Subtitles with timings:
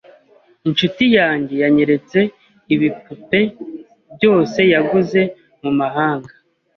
[0.67, 2.19] Inshuti yanjye yanyeretse
[2.73, 3.41] ibipupe
[4.15, 5.21] byose yaguze
[5.61, 6.33] mumahanga.